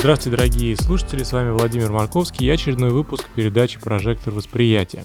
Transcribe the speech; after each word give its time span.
Здравствуйте, 0.00 0.36
дорогие 0.36 0.76
слушатели, 0.76 1.24
с 1.24 1.32
вами 1.32 1.50
Владимир 1.50 1.90
Марковский 1.90 2.46
и 2.46 2.50
очередной 2.50 2.90
выпуск 2.90 3.28
передачи 3.34 3.80
«Прожектор 3.80 4.32
восприятия». 4.32 5.04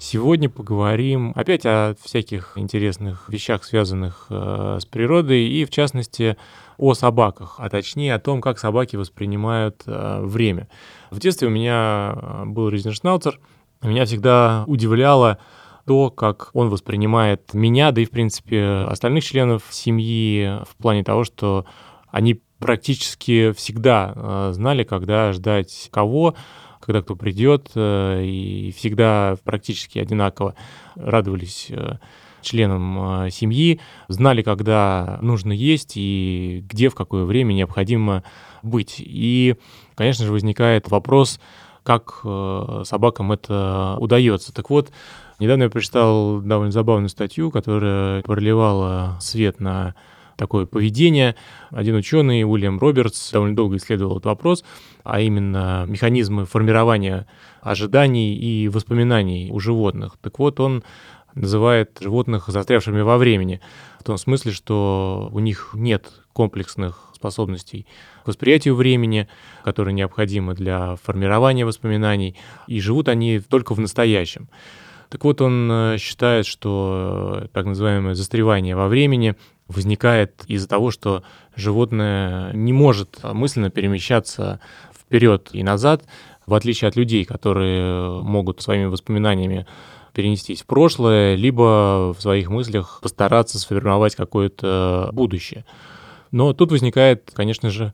Сегодня 0.00 0.50
поговорим 0.50 1.32
опять 1.36 1.64
о 1.64 1.94
всяких 2.02 2.58
интересных 2.58 3.28
вещах, 3.28 3.62
связанных 3.62 4.26
э, 4.30 4.78
с 4.80 4.84
природой, 4.84 5.44
и 5.44 5.64
в 5.64 5.70
частности 5.70 6.36
о 6.76 6.94
собаках, 6.94 7.54
а 7.58 7.70
точнее 7.70 8.16
о 8.16 8.18
том, 8.18 8.40
как 8.40 8.58
собаки 8.58 8.96
воспринимают 8.96 9.84
э, 9.86 10.22
время. 10.24 10.68
В 11.12 11.20
детстве 11.20 11.46
у 11.46 11.52
меня 11.52 12.14
э, 12.16 12.44
был 12.46 12.70
Ризеншнауцер, 12.70 13.38
меня 13.80 14.06
всегда 14.06 14.64
удивляло 14.66 15.38
то, 15.86 16.10
как 16.10 16.50
он 16.52 16.68
воспринимает 16.68 17.54
меня, 17.54 17.92
да 17.92 18.00
и, 18.00 18.06
в 18.06 18.10
принципе, 18.10 18.64
остальных 18.88 19.22
членов 19.22 19.62
семьи 19.70 20.58
в 20.68 20.74
плане 20.82 21.04
того, 21.04 21.22
что 21.22 21.64
они 22.10 22.40
практически 22.64 23.52
всегда 23.52 24.14
э, 24.16 24.52
знали, 24.54 24.84
когда 24.84 25.34
ждать 25.34 25.90
кого, 25.92 26.34
когда 26.80 27.02
кто 27.02 27.14
придет, 27.14 27.70
э, 27.74 28.24
и 28.24 28.74
всегда 28.74 29.36
практически 29.44 29.98
одинаково 29.98 30.54
радовались 30.94 31.66
э, 31.68 31.98
членам 32.40 33.30
семьи, 33.30 33.80
знали, 34.08 34.40
когда 34.40 35.18
нужно 35.20 35.52
есть 35.52 35.92
и 35.96 36.64
где, 36.66 36.88
в 36.88 36.94
какое 36.94 37.26
время 37.26 37.52
необходимо 37.52 38.24
быть. 38.62 38.94
И, 38.98 39.56
конечно 39.94 40.24
же, 40.24 40.32
возникает 40.32 40.90
вопрос, 40.90 41.40
как 41.82 42.20
собакам 42.86 43.32
это 43.32 43.96
удается. 43.98 44.54
Так 44.54 44.70
вот, 44.70 44.90
недавно 45.38 45.64
я 45.64 45.70
прочитал 45.70 46.40
довольно 46.40 46.72
забавную 46.72 47.10
статью, 47.10 47.50
которая 47.50 48.22
проливала 48.22 49.18
свет 49.20 49.60
на 49.60 49.94
такое 50.36 50.66
поведение. 50.66 51.36
Один 51.70 51.96
ученый, 51.96 52.44
Уильям 52.44 52.78
Робертс, 52.78 53.30
довольно 53.32 53.56
долго 53.56 53.76
исследовал 53.76 54.14
этот 54.14 54.26
вопрос, 54.26 54.64
а 55.02 55.20
именно 55.20 55.84
механизмы 55.88 56.44
формирования 56.44 57.26
ожиданий 57.60 58.34
и 58.34 58.68
воспоминаний 58.68 59.50
у 59.52 59.60
животных. 59.60 60.16
Так 60.20 60.38
вот, 60.38 60.60
он 60.60 60.84
называет 61.34 61.98
животных 62.00 62.48
застрявшими 62.48 63.00
во 63.00 63.18
времени, 63.18 63.60
в 63.98 64.04
том 64.04 64.18
смысле, 64.18 64.52
что 64.52 65.28
у 65.32 65.38
них 65.40 65.70
нет 65.74 66.12
комплексных 66.32 67.10
способностей 67.14 67.86
к 68.24 68.28
восприятию 68.28 68.74
времени, 68.74 69.28
которые 69.64 69.94
необходимы 69.94 70.54
для 70.54 70.96
формирования 71.02 71.64
воспоминаний, 71.64 72.36
и 72.66 72.80
живут 72.80 73.08
они 73.08 73.40
только 73.40 73.74
в 73.74 73.80
настоящем. 73.80 74.48
Так 75.08 75.24
вот, 75.24 75.40
он 75.40 75.70
э, 75.70 75.98
считает, 75.98 76.44
что 76.44 77.46
так 77.52 77.66
называемое 77.66 78.14
застревание 78.14 78.74
во 78.74 78.88
времени 78.88 79.36
возникает 79.68 80.44
из-за 80.46 80.68
того, 80.68 80.90
что 80.90 81.22
животное 81.56 82.52
не 82.52 82.72
может 82.72 83.20
мысленно 83.22 83.70
перемещаться 83.70 84.60
вперед 84.92 85.50
и 85.52 85.62
назад, 85.62 86.04
в 86.46 86.54
отличие 86.54 86.88
от 86.88 86.96
людей, 86.96 87.24
которые 87.24 88.22
могут 88.22 88.60
своими 88.60 88.86
воспоминаниями 88.86 89.66
перенестись 90.12 90.62
в 90.62 90.66
прошлое, 90.66 91.34
либо 91.34 92.14
в 92.16 92.20
своих 92.20 92.48
мыслях 92.48 93.00
постараться 93.02 93.58
сформировать 93.58 94.14
какое-то 94.14 95.10
будущее. 95.12 95.64
Но 96.30 96.52
тут 96.52 96.70
возникает, 96.70 97.30
конечно 97.32 97.70
же, 97.70 97.92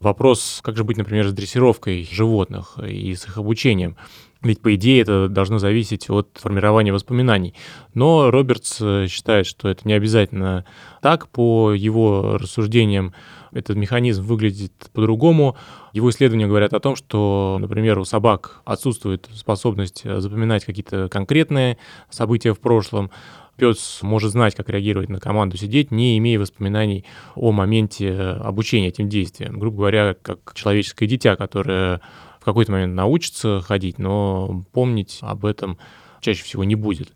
вопрос, 0.00 0.60
как 0.62 0.76
же 0.76 0.84
быть, 0.84 0.96
например, 0.96 1.28
с 1.28 1.32
дрессировкой 1.32 2.08
животных 2.10 2.78
и 2.78 3.14
с 3.14 3.26
их 3.26 3.38
обучением. 3.38 3.96
Ведь, 4.42 4.62
по 4.62 4.74
идее, 4.74 5.02
это 5.02 5.28
должно 5.28 5.58
зависеть 5.58 6.08
от 6.08 6.38
формирования 6.40 6.92
воспоминаний. 6.92 7.54
Но 7.92 8.30
Робертс 8.30 8.78
э, 8.80 9.06
считает, 9.06 9.46
что 9.46 9.68
это 9.68 9.86
не 9.86 9.92
обязательно 9.92 10.64
так. 11.02 11.28
По 11.28 11.72
его 11.72 12.38
рассуждениям, 12.38 13.12
этот 13.52 13.76
механизм 13.76 14.22
выглядит 14.22 14.72
по-другому. 14.92 15.56
Его 15.92 16.10
исследования 16.10 16.46
говорят 16.46 16.72
о 16.72 16.80
том, 16.80 16.96
что, 16.96 17.58
например, 17.60 17.98
у 17.98 18.04
собак 18.04 18.62
отсутствует 18.64 19.28
способность 19.34 20.02
э, 20.04 20.20
запоминать 20.20 20.64
какие-то 20.64 21.08
конкретные 21.08 21.78
события 22.10 22.52
в 22.54 22.60
прошлом. 22.60 23.10
Пес 23.56 23.98
может 24.02 24.30
знать, 24.30 24.54
как 24.54 24.70
реагировать 24.70 25.10
на 25.10 25.20
команду 25.20 25.56
сидеть, 25.56 25.90
не 25.90 26.16
имея 26.18 26.38
воспоминаний 26.38 27.04
о 27.34 27.52
моменте 27.52 28.08
э, 28.08 28.32
обучения 28.38 28.88
этим 28.88 29.08
действиям. 29.08 29.58
Грубо 29.58 29.78
говоря, 29.78 30.14
как 30.20 30.52
человеческое 30.54 31.06
дитя, 31.06 31.36
которое 31.36 32.00
в 32.40 32.44
какой-то 32.44 32.72
момент 32.72 32.94
научится 32.94 33.60
ходить, 33.60 33.98
но 33.98 34.64
помнить 34.72 35.18
об 35.20 35.44
этом 35.44 35.78
чаще 36.20 36.42
всего 36.44 36.64
не 36.64 36.74
будет. 36.74 37.12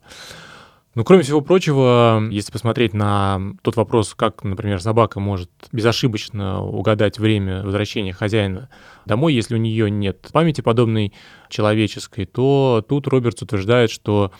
Ну, 0.95 1.03
кроме 1.03 1.25
всего 1.25 1.41
прочего, 1.41 2.23
если 2.31 2.53
посмотреть 2.53 2.95
на 2.95 3.41
тот 3.63 3.75
вопрос, 3.75 4.15
как, 4.15 4.45
например, 4.45 4.81
собака 4.81 5.19
может 5.19 5.51
безошибочно 5.73 6.63
угадать 6.63 7.19
время 7.19 7.65
возвращения 7.65 8.13
хозяина 8.13 8.69
домой, 9.05 9.35
если 9.35 9.57
у 9.57 9.59
нее 9.59 9.91
нет 9.91 10.29
памяти 10.33 10.61
подобной 10.61 11.13
человеческой, 11.49 12.27
то 12.27 12.85
тут 12.89 13.09
Робертс 13.09 13.43
утверждает, 13.43 13.91
что 13.91 14.31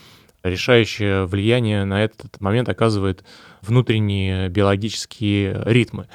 решающее 0.43 1.25
влияние 1.25 1.83
на 1.83 2.01
этот 2.01 2.39
момент 2.39 2.69
оказывает 2.69 3.25
внутренние 3.61 4.47
биологические 4.47 5.61
ритмы. 5.65 6.07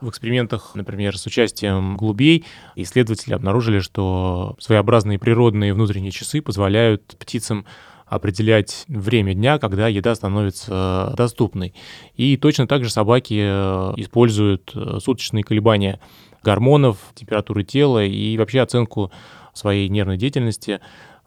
В 0.00 0.10
экспериментах, 0.10 0.72
например, 0.74 1.16
с 1.16 1.24
участием 1.24 1.96
голубей, 1.96 2.44
исследователи 2.74 3.32
обнаружили, 3.32 3.78
что 3.78 4.56
своеобразные 4.58 5.20
природные 5.20 5.72
внутренние 5.72 6.10
часы 6.10 6.42
позволяют 6.42 7.16
птицам 7.16 7.64
определять 8.06 8.84
время 8.88 9.34
дня, 9.34 9.58
когда 9.58 9.88
еда 9.88 10.14
становится 10.14 11.14
доступной. 11.16 11.74
И 12.16 12.36
точно 12.36 12.66
так 12.66 12.84
же 12.84 12.90
собаки 12.90 13.40
э, 13.40 13.94
используют 13.96 14.72
э, 14.74 14.98
суточные 15.00 15.44
колебания 15.44 16.00
гормонов, 16.42 16.98
температуры 17.14 17.64
тела 17.64 18.04
и 18.04 18.36
вообще 18.36 18.60
оценку 18.60 19.10
своей 19.54 19.88
нервной 19.88 20.18
деятельности 20.18 20.80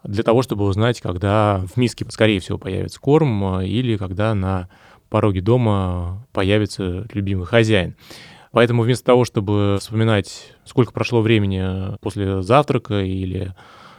для 0.03 0.23
того, 0.23 0.43
чтобы 0.43 0.65
узнать, 0.65 1.01
когда 1.01 1.63
в 1.73 1.77
миске, 1.77 2.05
скорее 2.09 2.39
всего, 2.39 2.57
появится 2.57 2.99
корм 2.99 3.59
э, 3.59 3.67
или 3.67 3.97
когда 3.97 4.33
на 4.35 4.69
пороге 5.09 5.41
дома 5.41 6.27
появится 6.33 7.07
любимый 7.13 7.45
хозяин. 7.45 7.95
Поэтому 8.51 8.83
вместо 8.83 9.05
того, 9.05 9.25
чтобы 9.25 9.77
вспоминать, 9.79 10.53
сколько 10.63 10.91
прошло 10.91 11.21
времени 11.21 11.97
после 12.01 12.41
завтрака 12.41 13.01
или 13.01 13.53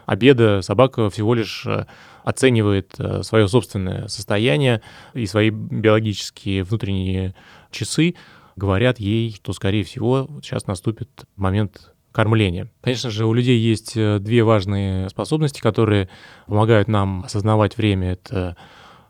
обеда, 0.08 0.62
собака 0.62 1.10
всего 1.10 1.34
лишь 1.34 1.66
э, 1.66 1.84
оценивает 2.24 2.94
э, 2.98 3.22
свое 3.22 3.46
собственное 3.46 4.08
состояние 4.08 4.80
и 5.12 5.26
свои 5.26 5.50
биологические 5.50 6.64
внутренние 6.64 7.34
часы 7.70 8.14
говорят 8.56 8.98
ей, 8.98 9.34
что, 9.34 9.52
скорее 9.52 9.84
всего, 9.84 10.26
сейчас 10.42 10.66
наступит 10.66 11.10
момент 11.36 11.92
кормления. 12.10 12.72
Конечно 12.80 13.10
же, 13.10 13.26
у 13.26 13.34
людей 13.34 13.58
есть 13.58 13.98
э, 13.98 14.18
две 14.18 14.44
важные 14.44 15.10
способности, 15.10 15.60
которые 15.60 16.08
помогают 16.46 16.88
нам 16.88 17.24
осознавать 17.24 17.76
время. 17.76 18.12
Это 18.12 18.56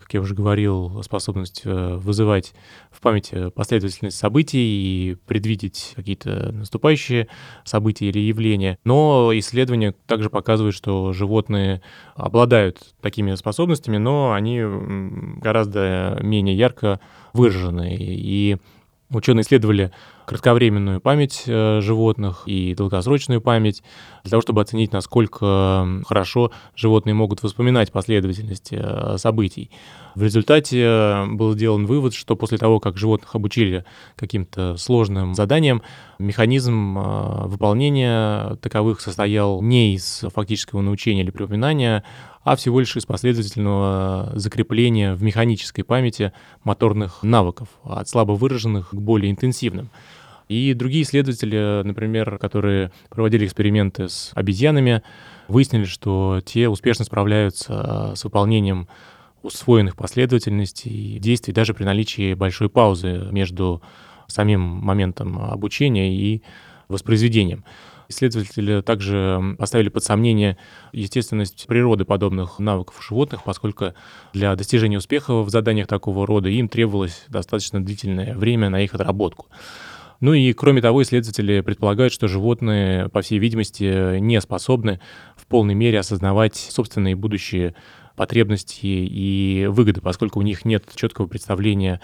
как 0.09 0.15
я 0.15 0.21
уже 0.23 0.35
говорил, 0.35 1.03
способность 1.03 1.63
э, 1.67 1.97
вызывать 1.97 2.55
в 2.91 3.03
памяти 3.03 3.51
последовательность 3.51 4.17
событий 4.17 4.59
и 4.59 5.17
предвидеть 5.27 5.93
какие-то 5.97 6.51
наступающие 6.51 7.29
события 7.65 8.09
или 8.09 8.19
явления. 8.19 8.79
Но 8.85 9.33
исследования 9.35 9.95
также 10.07 10.31
показывают, 10.31 10.75
что 10.75 11.13
животные 11.13 11.83
обладают 12.17 12.79
такими 13.03 13.35
способностями, 13.35 13.99
но 13.99 14.33
они 14.33 14.63
гораздо 15.43 16.19
менее 16.23 16.57
ярко 16.57 17.01
выражены. 17.35 17.95
И 18.01 18.57
ученые 19.11 19.43
исследовали 19.43 19.93
кратковременную 20.29 21.01
память 21.01 21.45
э, 21.47 21.81
животных 21.81 22.43
и 22.45 22.75
долгосрочную 22.75 23.41
память 23.41 23.83
для 24.25 24.31
того, 24.33 24.43
чтобы 24.43 24.61
оценить, 24.61 24.93
насколько 24.93 26.03
хорошо 26.07 26.53
животные 26.77 27.15
могут 27.15 27.43
воспоминать 27.43 27.91
последовательность 27.91 28.69
э, 28.73 29.17
событий. 29.17 29.71
В 30.15 30.23
результате 30.23 30.83
э, 30.83 31.27
был 31.29 31.55
сделан 31.55 31.87
вывод, 31.87 32.13
что 32.13 32.37
после 32.37 32.59
того, 32.59 32.79
как 32.79 32.99
животных 32.99 33.35
обучили 33.35 33.87
каким-то 34.17 34.77
сложным 34.77 35.35
заданиям, 35.35 35.83
механизм 36.19 36.99
выполнения 37.47 38.57
таковых 38.57 39.01
состоял 39.01 39.63
не 39.63 39.95
из 39.95 40.25
фактического 40.35 40.83
научения 40.83 41.23
или 41.23 41.31
припоминания, 41.31 42.05
а 42.43 42.57
всего 42.57 42.81
лишь 42.81 42.97
из 42.97 43.07
последовательного 43.07 44.33
закрепления 44.35 45.15
в 45.15 45.23
механической 45.23 45.85
памяти 45.85 46.33
моторных 46.65 47.23
навыков, 47.23 47.69
от 47.85 48.09
слабо 48.09 48.33
выраженных 48.33 48.91
к 48.91 48.95
более 48.95 49.31
интенсивным. 49.31 49.91
И 50.49 50.73
другие 50.73 51.05
исследователи, 51.05 51.83
например, 51.85 52.39
которые 52.39 52.91
проводили 53.11 53.45
эксперименты 53.47 54.09
с 54.09 54.33
обезьянами, 54.35 55.03
выяснили, 55.47 55.85
что 55.85 56.41
те 56.45 56.69
успешно 56.69 57.05
справляются 57.05 58.15
с 58.17 58.25
выполнением 58.25 58.89
усвоенных 59.43 59.97
последовательностей 59.97 61.19
действий 61.19 61.53
даже 61.53 61.75
при 61.75 61.85
наличии 61.85 62.35
большой 62.35 62.69
паузы 62.69 63.29
между 63.31 63.83
самим 64.27 64.61
моментом 64.61 65.39
обучения 65.39 66.15
и 66.15 66.43
воспроизведением. 66.89 67.65
Исследователи 68.11 68.81
также 68.81 69.55
поставили 69.59 69.91
под 69.91 70.03
сомнение 70.03 70.57
естественность 70.93 71.67
природы 71.67 72.07
подобных 72.07 72.59
навыков 72.59 72.99
у 72.99 73.03
животных, 73.03 73.45
поскольку 73.45 73.93
для 74.33 74.57
достижения 74.57 74.97
успеха 74.97 75.43
в 75.43 75.51
заданиях 75.51 75.89
такого 75.89 76.27
рода 76.27 76.49
им 76.49 76.71
требовалось 76.71 77.27
достаточно 77.29 77.85
длительное 77.85 78.35
время 78.35 78.71
на 78.71 78.81
их 78.81 78.95
отработку. 78.95 79.47
Ну 80.21 80.33
и 80.33 80.53
кроме 80.53 80.83
того, 80.83 81.03
исследователи 81.03 81.61
предполагают, 81.61 82.13
что 82.13 82.27
животные, 82.27 83.09
по 83.09 83.23
всей 83.23 83.39
видимости, 83.39 84.19
не 84.19 84.41
способны 84.41 85.01
в 85.37 85.47
полной 85.47 85.75
мере 85.75 86.01
осознавать 86.01 86.57
собственные 86.57 87.15
будущие 87.15 87.75
потребности 88.17 88.87
и 88.87 89.67
выгоды, 89.69 90.01
поскольку 90.01 90.41
у 90.41 90.43
них 90.43 90.65
нет 90.65 90.85
четкого 90.97 91.29
представления 91.29 92.01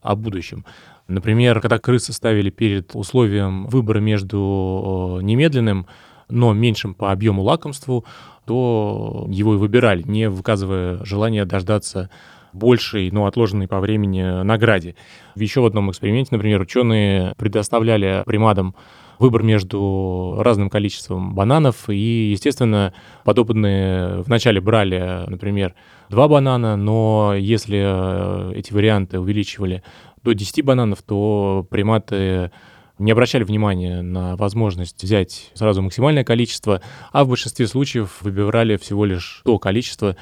о 0.00 0.16
будущем. 0.16 0.64
Например, 1.08 1.60
когда 1.60 1.78
крысы 1.78 2.12
ставили 2.14 2.48
перед 2.48 2.94
условием 2.94 3.66
выбора 3.66 3.98
между 3.98 5.18
немедленным, 5.22 5.86
но 6.30 6.52
меньшим 6.54 6.94
по 6.94 7.12
объему 7.12 7.42
лакомству, 7.42 8.04
то 8.46 9.26
его 9.30 9.54
и 9.54 9.58
выбирали, 9.58 10.02
не 10.02 10.30
выказывая 10.30 11.04
желания 11.04 11.44
дождаться 11.44 12.08
большей, 12.52 13.10
но 13.10 13.26
отложенной 13.26 13.68
по 13.68 13.80
времени 13.80 14.42
награде. 14.42 14.94
В 15.34 15.40
еще 15.40 15.60
в 15.60 15.66
одном 15.66 15.90
эксперименте, 15.90 16.30
например, 16.32 16.60
ученые 16.60 17.34
предоставляли 17.36 18.22
примадам 18.26 18.74
выбор 19.18 19.42
между 19.42 20.36
разным 20.38 20.70
количеством 20.70 21.34
бананов, 21.34 21.88
и, 21.88 22.30
естественно, 22.32 22.94
подопытные 23.24 24.22
вначале 24.22 24.60
брали, 24.60 25.28
например, 25.28 25.74
два 26.08 26.28
банана, 26.28 26.76
но 26.76 27.34
если 27.36 27.82
э, 27.82 28.52
эти 28.54 28.72
варианты 28.72 29.18
увеличивали 29.18 29.82
до 30.22 30.34
10 30.34 30.64
бананов, 30.64 31.02
то 31.02 31.66
приматы 31.68 32.50
не 32.98 33.12
обращали 33.12 33.44
внимания 33.44 34.02
на 34.02 34.36
возможность 34.36 35.02
взять 35.02 35.50
сразу 35.54 35.82
максимальное 35.82 36.24
количество, 36.24 36.80
а 37.12 37.24
в 37.24 37.28
большинстве 37.28 37.66
случаев 37.66 38.18
выбирали 38.22 38.76
всего 38.76 39.04
лишь 39.04 39.42
то 39.44 39.58
количество, 39.58 40.16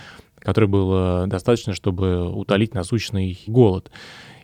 которое 0.47 0.69
было 0.69 1.27
достаточно, 1.27 1.75
чтобы 1.75 2.31
утолить 2.31 2.73
насущный 2.73 3.37
голод. 3.49 3.91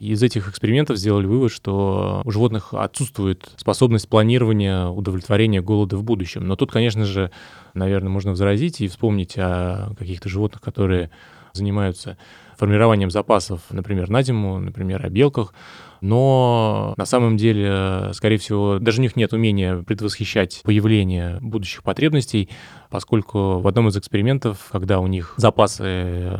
Из 0.00 0.20
этих 0.20 0.48
экспериментов 0.48 0.96
сделали 0.96 1.26
вывод, 1.26 1.52
что 1.52 2.22
у 2.24 2.30
животных 2.32 2.74
отсутствует 2.74 3.48
способность 3.56 4.08
планирования 4.08 4.88
удовлетворения 4.88 5.62
голода 5.62 5.96
в 5.96 6.02
будущем. 6.02 6.44
Но 6.44 6.56
тут, 6.56 6.72
конечно 6.72 7.04
же, 7.04 7.30
наверное, 7.74 8.08
можно 8.08 8.32
возразить 8.32 8.80
и 8.80 8.88
вспомнить 8.88 9.34
о 9.36 9.94
каких-то 9.96 10.28
животных, 10.28 10.60
которые 10.60 11.10
занимаются 11.52 12.16
формированием 12.56 13.10
запасов, 13.10 13.60
например, 13.70 14.08
на 14.08 14.22
зиму, 14.22 14.58
например, 14.58 15.04
о 15.04 15.08
белках, 15.08 15.52
но 16.00 16.94
на 16.96 17.06
самом 17.06 17.36
деле, 17.36 18.10
скорее 18.12 18.36
всего, 18.36 18.78
даже 18.80 18.98
у 18.98 19.02
них 19.02 19.16
нет 19.16 19.32
умения 19.32 19.82
предвосхищать 19.82 20.60
появление 20.64 21.38
будущих 21.40 21.82
потребностей, 21.82 22.50
поскольку 22.90 23.58
в 23.58 23.68
одном 23.68 23.88
из 23.88 23.96
экспериментов, 23.96 24.68
когда 24.70 25.00
у 25.00 25.06
них 25.06 25.34
запасы 25.36 25.84
э, 25.84 26.38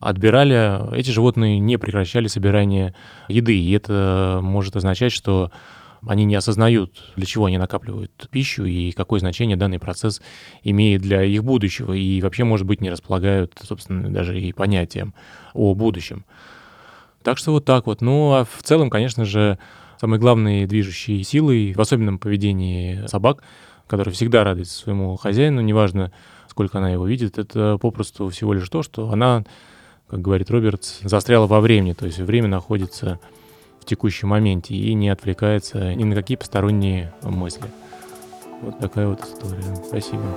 отбирали, 0.00 0.96
эти 0.96 1.10
животные 1.10 1.58
не 1.58 1.76
прекращали 1.78 2.26
собирание 2.26 2.94
еды, 3.28 3.56
и 3.56 3.72
это 3.72 4.40
может 4.42 4.76
означать, 4.76 5.12
что 5.12 5.52
они 6.06 6.24
не 6.24 6.34
осознают, 6.34 7.12
для 7.16 7.26
чего 7.26 7.46
они 7.46 7.58
накапливают 7.58 8.28
пищу 8.30 8.64
и 8.64 8.92
какое 8.92 9.20
значение 9.20 9.56
данный 9.56 9.78
процесс 9.78 10.22
имеет 10.62 11.02
для 11.02 11.22
их 11.22 11.44
будущего, 11.44 11.92
и 11.92 12.20
вообще, 12.22 12.44
может 12.44 12.66
быть, 12.66 12.80
не 12.80 12.90
располагают, 12.90 13.58
собственно, 13.62 14.10
даже 14.10 14.40
и 14.40 14.52
понятием 14.52 15.14
о 15.52 15.74
будущем. 15.74 16.24
Так 17.22 17.38
что 17.38 17.52
вот 17.52 17.64
так 17.64 17.86
вот. 17.86 18.00
Ну, 18.00 18.32
а 18.32 18.44
в 18.44 18.62
целом, 18.62 18.88
конечно 18.88 19.24
же, 19.24 19.58
самой 20.00 20.18
главной 20.18 20.66
движущей 20.66 21.22
силой 21.22 21.74
в 21.74 21.80
особенном 21.80 22.18
поведении 22.18 23.06
собак, 23.06 23.42
которые 23.86 24.14
всегда 24.14 24.44
радуются 24.44 24.78
своему 24.78 25.16
хозяину, 25.16 25.60
неважно, 25.60 26.12
сколько 26.48 26.78
она 26.78 26.90
его 26.90 27.06
видит, 27.06 27.38
это 27.38 27.76
попросту 27.78 28.28
всего 28.30 28.54
лишь 28.54 28.68
то, 28.68 28.82
что 28.82 29.10
она, 29.10 29.44
как 30.08 30.22
говорит 30.22 30.50
Робертс, 30.50 31.00
застряла 31.02 31.46
во 31.46 31.60
времени, 31.60 31.92
то 31.92 32.06
есть 32.06 32.18
время 32.18 32.48
находится 32.48 33.20
в 33.80 33.84
текущем 33.84 34.28
моменте 34.28 34.74
и 34.74 34.94
не 34.94 35.08
отвлекается 35.08 35.94
ни 35.94 36.04
на 36.04 36.14
какие 36.14 36.36
посторонние 36.36 37.12
мысли. 37.22 37.64
Вот 38.62 38.78
такая 38.78 39.08
вот 39.08 39.20
история. 39.22 39.76
Спасибо. 39.86 40.36